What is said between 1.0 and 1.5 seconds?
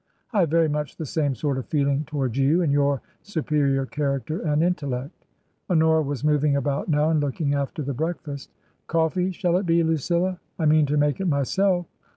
same